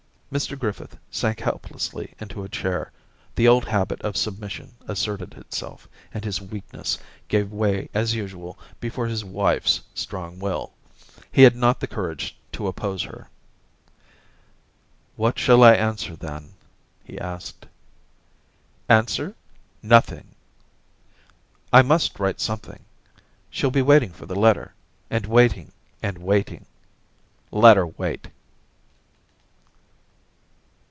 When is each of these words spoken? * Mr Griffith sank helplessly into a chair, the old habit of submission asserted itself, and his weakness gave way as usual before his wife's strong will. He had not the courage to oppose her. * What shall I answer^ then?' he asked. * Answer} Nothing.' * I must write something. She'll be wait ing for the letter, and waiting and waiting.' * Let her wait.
* 0.31 0.31
Mr 0.41 0.57
Griffith 0.57 0.97
sank 1.09 1.41
helplessly 1.41 2.15
into 2.17 2.41
a 2.41 2.47
chair, 2.47 2.89
the 3.35 3.49
old 3.49 3.65
habit 3.65 3.99
of 4.01 4.15
submission 4.15 4.71
asserted 4.87 5.33
itself, 5.33 5.89
and 6.13 6.23
his 6.23 6.39
weakness 6.39 6.97
gave 7.27 7.51
way 7.51 7.89
as 7.93 8.15
usual 8.15 8.57
before 8.79 9.07
his 9.07 9.25
wife's 9.25 9.81
strong 9.93 10.39
will. 10.39 10.71
He 11.29 11.41
had 11.41 11.53
not 11.53 11.81
the 11.81 11.85
courage 11.87 12.37
to 12.53 12.67
oppose 12.67 13.03
her. 13.03 13.27
* 14.23 15.17
What 15.17 15.37
shall 15.37 15.63
I 15.65 15.75
answer^ 15.75 16.17
then?' 16.17 16.53
he 17.03 17.19
asked. 17.19 17.65
* 18.29 18.87
Answer} 19.01 19.35
Nothing.' 19.97 20.33
* 21.05 21.73
I 21.73 21.81
must 21.81 22.21
write 22.21 22.39
something. 22.39 22.85
She'll 23.49 23.69
be 23.69 23.81
wait 23.81 24.01
ing 24.03 24.13
for 24.13 24.25
the 24.25 24.39
letter, 24.39 24.73
and 25.09 25.25
waiting 25.25 25.73
and 26.01 26.19
waiting.' 26.19 26.67
* 27.15 27.51
Let 27.51 27.75
her 27.75 27.87
wait. 27.87 28.29